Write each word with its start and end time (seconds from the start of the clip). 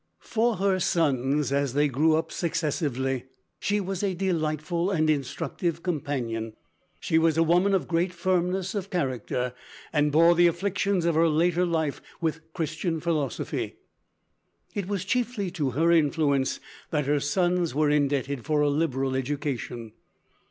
"For 0.23 0.55
her 0.55 0.79
sons, 0.79 1.51
as 1.51 1.75
they 1.75 1.87
grew 1.87 2.15
up 2.15 2.31
successively, 2.31 3.25
she 3.59 3.79
was 3.79 4.01
a 4.01 4.15
delightful 4.15 4.89
and 4.89 5.07
instructive 5.11 5.83
companion.... 5.83 6.53
She 6.99 7.19
was 7.19 7.37
a 7.37 7.43
woman 7.43 7.75
of 7.75 7.87
great 7.87 8.11
firmness 8.11 8.73
of 8.73 8.89
character, 8.89 9.53
and 9.93 10.11
bore 10.11 10.33
the 10.33 10.47
afflictions 10.47 11.05
of 11.05 11.13
her 11.13 11.27
later 11.29 11.67
life 11.67 12.01
with 12.19 12.41
Christian 12.51 12.99
philosophy.... 12.99 13.75
It 14.73 14.87
was 14.87 15.05
chiefly 15.05 15.51
to 15.51 15.69
her 15.77 15.91
influence, 15.91 16.59
that 16.89 17.05
her 17.05 17.19
sons 17.19 17.75
were 17.75 17.91
indebted 17.91 18.43
for 18.43 18.61
a 18.61 18.69
liberal 18.69 19.13
education. 19.15 19.91